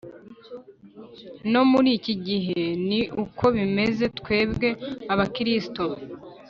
[1.51, 4.67] no muri iki gihe ni uko bimeze twebwe
[5.13, 5.83] abakristo